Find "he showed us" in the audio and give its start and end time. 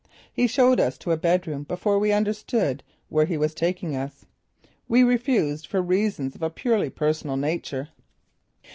0.33-0.97